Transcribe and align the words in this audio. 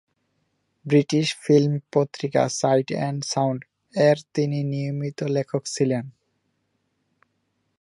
British 0.85 1.27
film 1.43 1.73
পত্রিকা 1.93 2.43
"Sight 2.51 2.87
and 2.91 3.21
সাউন্ড"-এর 3.25 4.17
তিনি 4.33 4.59
নিয়মিত 4.63 5.19
লেখক 5.35 5.63
ছিলেন। 5.67 6.05